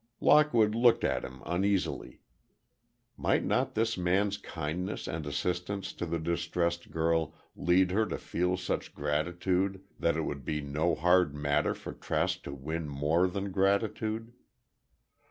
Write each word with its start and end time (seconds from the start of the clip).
Lockwood 0.19 0.73
looked 0.73 1.03
at 1.03 1.23
him 1.23 1.43
uneasily. 1.45 2.21
Might 3.17 3.43
not 3.45 3.75
this 3.75 3.99
man's 3.99 4.39
kindness 4.39 5.07
and 5.07 5.27
assistance 5.27 5.93
to 5.93 6.07
the 6.07 6.17
distressed 6.17 6.89
girl 6.89 7.35
lead 7.55 7.91
her 7.91 8.07
to 8.07 8.17
feel 8.17 8.57
such 8.57 8.95
gratitude 8.95 9.79
that 9.99 10.17
it 10.17 10.21
would 10.23 10.43
be 10.43 10.59
no 10.59 10.95
hard 10.95 11.35
matter 11.35 11.75
for 11.75 11.93
Trask 11.93 12.41
to 12.45 12.51
win 12.51 12.87
more 12.89 13.27
than 13.27 13.51
gratitude? 13.51 14.33